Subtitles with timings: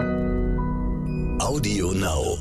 [0.00, 2.38] Audio Now.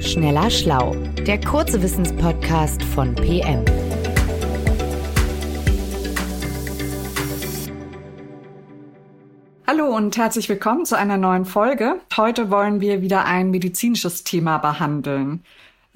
[0.00, 0.94] Schneller Schlau,
[1.26, 3.64] der kurze Wissenspodcast von PM.
[9.66, 12.00] Hallo und herzlich willkommen zu einer neuen Folge.
[12.16, 15.44] Heute wollen wir wieder ein medizinisches Thema behandeln.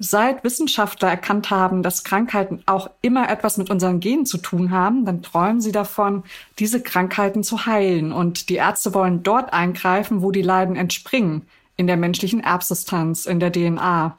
[0.01, 5.03] Seit Wissenschaftler erkannt haben, dass Krankheiten auch immer etwas mit unseren Genen zu tun haben,
[5.03, 6.23] dann träumen sie davon,
[6.57, 8.13] diese Krankheiten zu heilen.
[8.13, 11.41] Und die Ärzte wollen dort eingreifen, wo die Leiden entspringen,
[11.75, 14.17] in der menschlichen Erbsubstanz, in der DNA.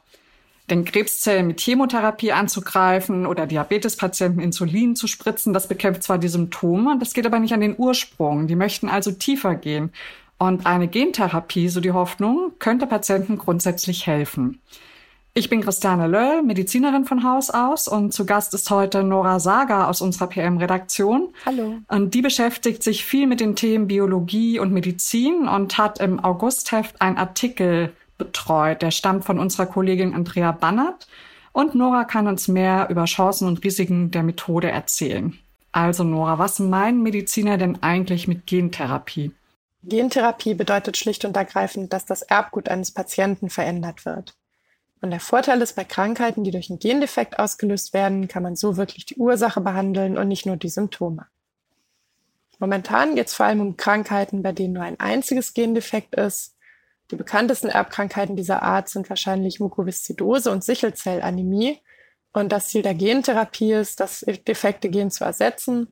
[0.69, 6.97] Denn Krebszellen mit Chemotherapie anzugreifen oder Diabetespatienten Insulin zu spritzen, das bekämpft zwar die Symptome,
[6.99, 8.45] das geht aber nicht an den Ursprung.
[8.45, 9.91] Die möchten also tiefer gehen.
[10.37, 14.59] Und eine Gentherapie, so die Hoffnung, könnte Patienten grundsätzlich helfen.
[15.33, 19.87] Ich bin Christiane Löll, Medizinerin von Haus aus und zu Gast ist heute Nora Saga
[19.87, 21.33] aus unserer PM-Redaktion.
[21.45, 21.77] Hallo.
[21.87, 27.01] Und die beschäftigt sich viel mit den Themen Biologie und Medizin und hat im Augustheft
[27.01, 28.81] einen Artikel betreut.
[28.81, 31.07] Der stammt von unserer Kollegin Andrea Bannert.
[31.53, 35.37] Und Nora kann uns mehr über Chancen und Risiken der Methode erzählen.
[35.71, 39.31] Also Nora, was meinen Mediziner denn eigentlich mit Gentherapie?
[39.83, 44.35] Gentherapie bedeutet schlicht und ergreifend, dass das Erbgut eines Patienten verändert wird.
[45.01, 48.77] Und der Vorteil ist, bei Krankheiten, die durch einen Gendefekt ausgelöst werden, kann man so
[48.77, 51.25] wirklich die Ursache behandeln und nicht nur die Symptome.
[52.59, 56.55] Momentan geht es vor allem um Krankheiten, bei denen nur ein einziges Gendefekt ist.
[57.09, 61.79] Die bekanntesten Erbkrankheiten dieser Art sind wahrscheinlich Mukoviszidose und Sichelzellanämie.
[62.31, 65.87] Und das Ziel der Gentherapie ist, das defekte Gen zu ersetzen,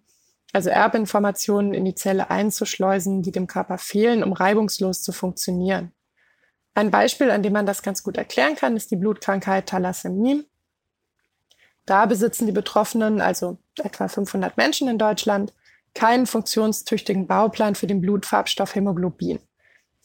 [0.54, 5.92] also Erbinformationen in die Zelle einzuschleusen, die dem Körper fehlen, um reibungslos zu funktionieren.
[6.74, 10.46] Ein Beispiel, an dem man das ganz gut erklären kann, ist die Blutkrankheit Thalassämie.
[11.86, 15.54] Da besitzen die Betroffenen, also etwa 500 Menschen in Deutschland,
[15.94, 19.40] keinen funktionstüchtigen Bauplan für den Blutfarbstoff Hämoglobin.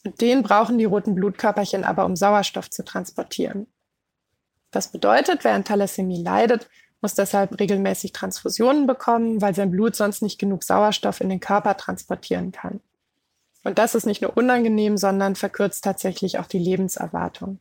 [0.03, 3.67] Den brauchen die roten Blutkörperchen aber, um Sauerstoff zu transportieren.
[4.71, 6.69] Das bedeutet, wer an Thalassämie leidet,
[7.01, 11.77] muss deshalb regelmäßig Transfusionen bekommen, weil sein Blut sonst nicht genug Sauerstoff in den Körper
[11.77, 12.81] transportieren kann.
[13.65, 17.59] Und das ist nicht nur unangenehm, sondern verkürzt tatsächlich auch die Lebenserwartung.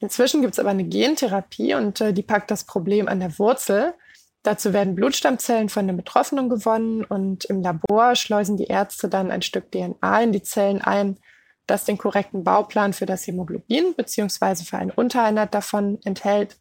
[0.00, 3.94] Inzwischen gibt es aber eine Gentherapie und äh, die packt das Problem an der Wurzel.
[4.42, 9.40] Dazu werden Blutstammzellen von den Betroffenen gewonnen und im Labor schleusen die Ärzte dann ein
[9.40, 11.18] Stück DNA in die Zellen ein,
[11.66, 14.56] das den korrekten Bauplan für das Hämoglobin bzw.
[14.62, 16.58] für eine Untereinheit davon enthält.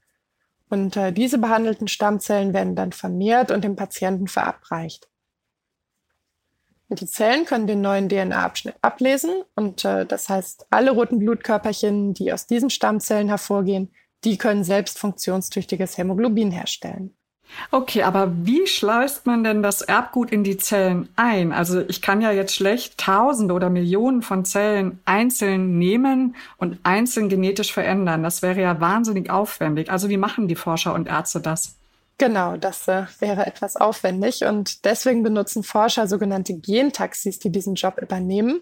[0.70, 5.10] Und äh, diese behandelten Stammzellen werden dann vermehrt und dem Patienten verabreicht.
[6.90, 12.32] Die Zellen können den neuen DNA-Abschnitt ablesen und äh, das heißt, alle roten Blutkörperchen, die
[12.32, 13.92] aus diesen Stammzellen hervorgehen,
[14.24, 17.14] die können selbst funktionstüchtiges Hämoglobin herstellen.
[17.72, 21.54] Okay, aber wie schleust man denn das Erbgut in die Zellen ein?
[21.54, 27.30] Also ich kann ja jetzt schlecht Tausende oder Millionen von Zellen einzeln nehmen und einzeln
[27.30, 28.24] genetisch verändern.
[28.24, 29.90] Das wäre ja wahnsinnig aufwendig.
[29.90, 31.78] Also wie machen die Forscher und Ärzte das?
[32.18, 38.00] Genau, das äh, wäre etwas aufwendig und deswegen benutzen Forscher sogenannte Gentaxis, die diesen Job
[38.02, 38.62] übernehmen.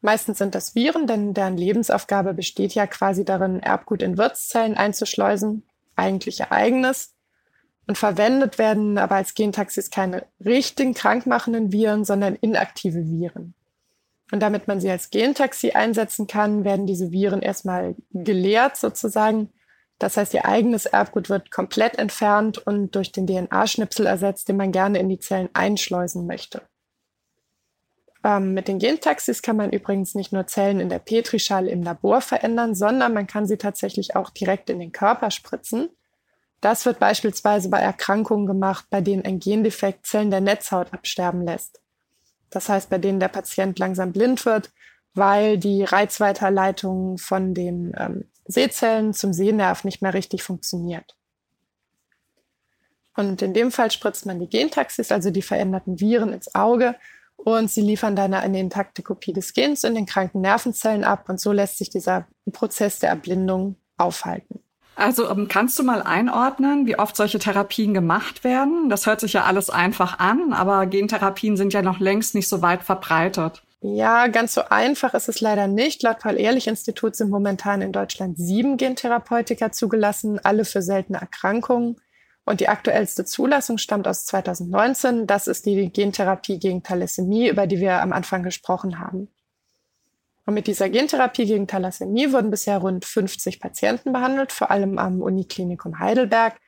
[0.00, 5.64] Meistens sind das Viren, denn deren Lebensaufgabe besteht ja quasi darin, Erbgut in Wirtszellen einzuschleusen,
[5.94, 7.14] eigentlich ihr eigenes.
[7.86, 13.52] Und verwendet werden aber als Gentaxis keine richtigen krankmachenden Viren, sondern inaktive Viren.
[14.32, 19.50] Und damit man sie als Gentaxi einsetzen kann, werden diese Viren erstmal geleert sozusagen
[20.00, 24.72] das heißt, ihr eigenes Erbgut wird komplett entfernt und durch den DNA-Schnipsel ersetzt, den man
[24.72, 26.62] gerne in die Zellen einschleusen möchte.
[28.24, 32.22] Ähm, mit den Gentaxis kann man übrigens nicht nur Zellen in der Petrischale im Labor
[32.22, 35.90] verändern, sondern man kann sie tatsächlich auch direkt in den Körper spritzen.
[36.62, 41.82] Das wird beispielsweise bei Erkrankungen gemacht, bei denen ein Gendefekt Zellen der Netzhaut absterben lässt.
[42.48, 44.70] Das heißt, bei denen der Patient langsam blind wird,
[45.12, 51.16] weil die Reizweiterleitung von den ähm, Sehzellen zum Sehnerv nicht mehr richtig funktioniert.
[53.16, 56.96] Und in dem Fall spritzt man die Gentaxis, also die veränderten Viren, ins Auge
[57.36, 61.40] und sie liefern dann eine intakte Kopie des Gens in den kranken Nervenzellen ab und
[61.40, 64.60] so lässt sich dieser Prozess der Erblindung aufhalten.
[64.96, 68.90] Also ähm, kannst du mal einordnen, wie oft solche Therapien gemacht werden?
[68.90, 72.60] Das hört sich ja alles einfach an, aber Gentherapien sind ja noch längst nicht so
[72.60, 73.62] weit verbreitet.
[73.82, 76.02] Ja, ganz so einfach ist es leider nicht.
[76.02, 81.96] Laut Paul-Ehrlich-Institut sind momentan in Deutschland sieben Gentherapeutika zugelassen, alle für seltene Erkrankungen.
[82.44, 85.26] Und die aktuellste Zulassung stammt aus 2019.
[85.26, 89.28] Das ist die Gentherapie gegen Thalassämie, über die wir am Anfang gesprochen haben.
[90.44, 95.22] Und mit dieser Gentherapie gegen Thalassämie wurden bisher rund 50 Patienten behandelt, vor allem am
[95.22, 96.58] Uniklinikum Heidelberg.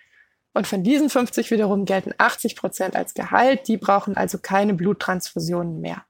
[0.54, 3.68] Und von diesen 50 wiederum gelten 80 Prozent als Gehalt.
[3.68, 6.04] Die brauchen also keine Bluttransfusionen mehr.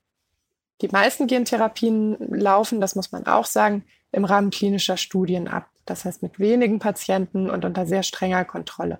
[0.82, 5.68] Die meisten Gentherapien laufen, das muss man auch sagen, im Rahmen klinischer Studien ab.
[5.86, 8.98] Das heißt mit wenigen Patienten und unter sehr strenger Kontrolle.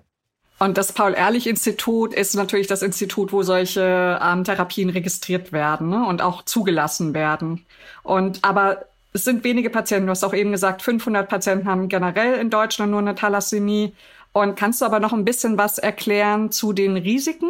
[0.59, 6.21] Und das Paul-Ehrlich-Institut ist natürlich das Institut, wo solche ähm, Therapien registriert werden ne, und
[6.21, 7.65] auch zugelassen werden.
[8.03, 10.07] Und aber es sind wenige Patienten.
[10.07, 13.93] Du hast auch eben gesagt, 500 Patienten haben generell in Deutschland nur eine Thalassämie.
[14.31, 17.49] Und kannst du aber noch ein bisschen was erklären zu den Risiken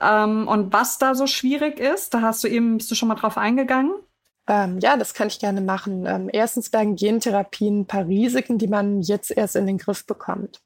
[0.00, 2.14] ähm, und was da so schwierig ist?
[2.14, 3.94] Da hast du eben, bist du schon mal drauf eingegangen?
[4.46, 6.06] Ähm, ja, das kann ich gerne machen.
[6.06, 10.60] Ähm, erstens bergen Gentherapien ein paar Risiken, die man jetzt erst in den Griff bekommt.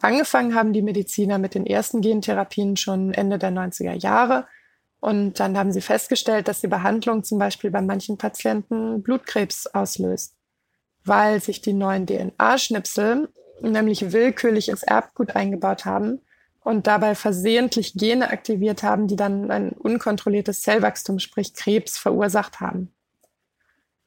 [0.00, 4.46] Angefangen haben die Mediziner mit den ersten Gentherapien schon Ende der 90er Jahre.
[4.98, 10.34] Und dann haben sie festgestellt, dass die Behandlung zum Beispiel bei manchen Patienten Blutkrebs auslöst,
[11.04, 13.28] weil sich die neuen DNA-Schnipsel
[13.60, 16.20] nämlich willkürlich ins Erbgut eingebaut haben
[16.64, 22.90] und dabei versehentlich Gene aktiviert haben, die dann ein unkontrolliertes Zellwachstum, sprich Krebs, verursacht haben.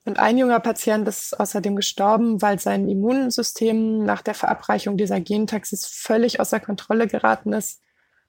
[0.06, 5.86] Und ein junger Patient ist außerdem gestorben, weil sein Immunsystem nach der Verabreichung dieser Gentaxis
[5.86, 7.82] völlig außer Kontrolle geraten ist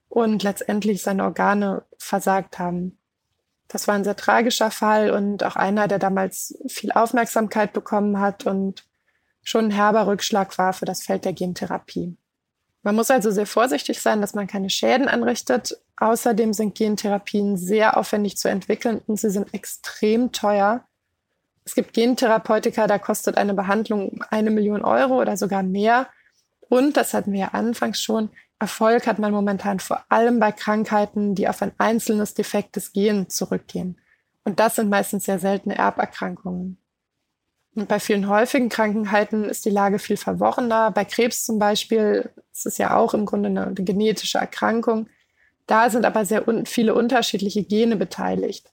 [0.08, 2.98] und letztendlich seine Organe versagt haben.
[3.66, 8.44] Das war ein sehr tragischer Fall und auch einer, der damals viel Aufmerksamkeit bekommen hat
[8.44, 8.84] und
[9.42, 12.16] schon ein herber Rückschlag war für das Feld der Gentherapie.
[12.82, 15.76] Man muss also sehr vorsichtig sein, dass man keine Schäden anrichtet.
[15.96, 20.84] Außerdem sind Gentherapien sehr aufwendig zu entwickeln und sie sind extrem teuer.
[21.64, 26.08] Es gibt Gentherapeutika, da kostet eine Behandlung eine Million Euro oder sogar mehr.
[26.69, 31.34] Und, das hatten wir ja anfangs schon, Erfolg hat man momentan vor allem bei Krankheiten,
[31.34, 34.00] die auf ein einzelnes defektes Gen zurückgehen.
[34.44, 36.78] Und das sind meistens sehr seltene Erberkrankungen.
[37.76, 40.90] Und bei vielen häufigen Krankheiten ist die Lage viel verworrener.
[40.90, 45.08] Bei Krebs zum Beispiel ist es ja auch im Grunde eine, eine genetische Erkrankung.
[45.66, 48.72] Da sind aber sehr un viele unterschiedliche Gene beteiligt.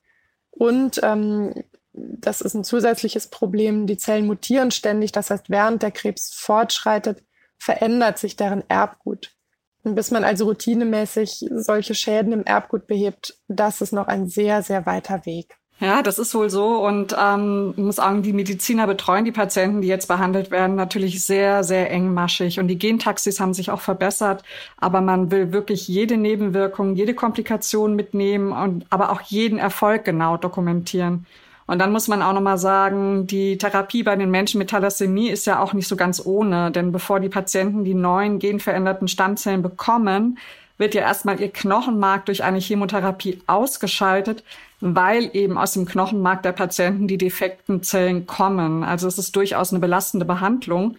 [0.52, 1.54] Und ähm,
[1.94, 3.88] das ist ein zusätzliches Problem.
[3.88, 5.12] Die Zellen mutieren ständig.
[5.12, 7.24] Das heißt, während der Krebs fortschreitet,
[7.58, 9.32] verändert sich deren Erbgut.
[9.84, 14.64] Und bis man also routinemäßig solche Schäden im Erbgut behebt, das ist noch ein sehr,
[14.64, 15.58] sehr weiter Weg.
[15.80, 16.78] Ja, das ist wohl so.
[16.86, 21.66] Und ähm, muss sagen, die Mediziner betreuen die Patienten, die jetzt behandelt werden, natürlich sehr,
[21.66, 22.60] sehr engmaschig.
[22.60, 24.44] Und die Gentaxis haben sich auch verbessert.
[24.78, 30.38] Aber man will wirklich jede Nebenwirkung, jede Komplikation mitnehmen und aber auch jeden Erfolg genau
[30.38, 31.26] dokumentieren.
[31.68, 35.46] Und dann muss man auch nochmal sagen, die Therapie bei den Menschen mit Thalassämie ist
[35.48, 40.38] ja auch nicht so ganz ohne, denn bevor die Patienten die neuen genveränderten Stammzellen bekommen,
[40.78, 44.44] wird ja erstmal ihr Knochenmark durch eine Chemotherapie ausgeschaltet,
[44.82, 48.84] weil eben aus dem Knochenmark der Patienten die defekten Zellen kommen.
[48.84, 50.98] Also es ist durchaus eine belastende Behandlung.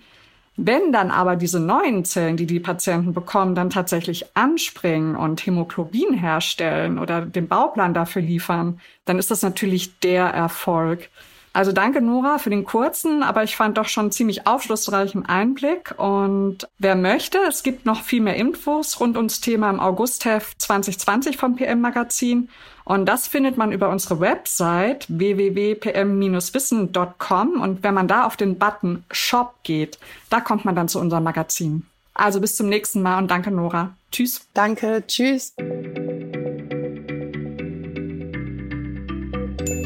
[0.56, 6.14] Wenn dann aber diese neuen Zellen, die die Patienten bekommen, dann tatsächlich anspringen und Hämoglobin
[6.14, 11.11] herstellen oder den Bauplan dafür liefern, dann ist das natürlich der Erfolg.
[11.56, 15.94] Also danke Nora für den kurzen, aber ich fand doch schon ziemlich aufschlussreichen Einblick.
[15.97, 21.38] Und wer möchte, es gibt noch viel mehr Infos rund ums Thema im Augustheft 2020
[21.38, 22.50] vom PM Magazin.
[22.85, 27.61] Und das findet man über unsere Website www.pm-wissen.com.
[27.62, 29.99] Und wenn man da auf den Button Shop geht,
[30.29, 31.87] da kommt man dann zu unserem Magazin.
[32.12, 33.94] Also bis zum nächsten Mal und danke, Nora.
[34.12, 34.47] Tschüss.
[34.53, 35.55] Danke, tschüss.